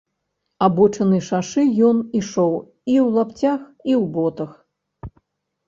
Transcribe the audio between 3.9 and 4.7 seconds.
ў ботах.